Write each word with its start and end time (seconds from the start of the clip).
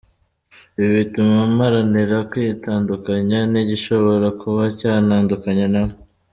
Ibi 0.77 0.89
bituma 0.97 1.39
mparanira 1.53 2.17
kwitandukanya 2.31 3.39
n’igishobora 3.51 4.27
kuba 4.41 4.63
cyantandukanya 4.79 5.65
na 5.73 5.81
we. 5.85 5.93